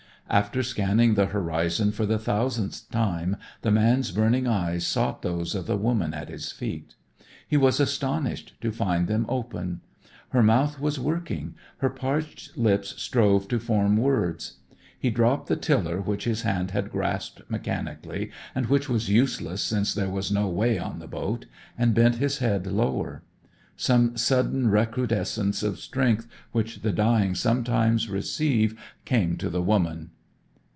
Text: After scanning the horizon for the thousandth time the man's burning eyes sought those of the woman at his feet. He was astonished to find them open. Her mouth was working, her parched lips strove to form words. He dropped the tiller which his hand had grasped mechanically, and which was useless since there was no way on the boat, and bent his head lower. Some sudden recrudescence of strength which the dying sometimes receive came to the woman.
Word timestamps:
After 0.29 0.63
scanning 0.63 1.15
the 1.15 1.25
horizon 1.25 1.91
for 1.91 2.05
the 2.05 2.17
thousandth 2.17 2.89
time 2.89 3.35
the 3.63 3.71
man's 3.71 4.11
burning 4.11 4.47
eyes 4.47 4.87
sought 4.87 5.23
those 5.23 5.53
of 5.55 5.67
the 5.67 5.75
woman 5.75 6.13
at 6.13 6.29
his 6.29 6.53
feet. 6.53 6.95
He 7.45 7.57
was 7.57 7.81
astonished 7.81 8.53
to 8.61 8.71
find 8.71 9.09
them 9.09 9.25
open. 9.27 9.81
Her 10.29 10.41
mouth 10.41 10.79
was 10.79 10.97
working, 10.97 11.55
her 11.79 11.89
parched 11.89 12.57
lips 12.57 12.93
strove 13.01 13.49
to 13.49 13.59
form 13.59 13.97
words. 13.97 14.59
He 14.97 15.09
dropped 15.09 15.47
the 15.49 15.57
tiller 15.57 15.99
which 15.99 16.23
his 16.23 16.43
hand 16.43 16.71
had 16.71 16.91
grasped 16.93 17.41
mechanically, 17.51 18.31
and 18.55 18.67
which 18.67 18.87
was 18.87 19.09
useless 19.09 19.61
since 19.61 19.93
there 19.93 20.09
was 20.09 20.31
no 20.31 20.47
way 20.47 20.79
on 20.79 20.99
the 20.99 21.07
boat, 21.09 21.45
and 21.77 21.93
bent 21.93 22.15
his 22.15 22.37
head 22.37 22.65
lower. 22.67 23.21
Some 23.75 24.15
sudden 24.15 24.69
recrudescence 24.69 25.61
of 25.61 25.77
strength 25.77 26.25
which 26.53 26.83
the 26.83 26.93
dying 26.93 27.35
sometimes 27.35 28.09
receive 28.09 28.79
came 29.03 29.35
to 29.35 29.49
the 29.49 29.61
woman. 29.61 30.11